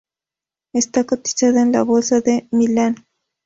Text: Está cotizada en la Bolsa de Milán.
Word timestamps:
Está 0.73 1.03
cotizada 1.03 1.61
en 1.61 1.73
la 1.73 1.83
Bolsa 1.83 2.21
de 2.21 2.47
Milán. 2.49 2.95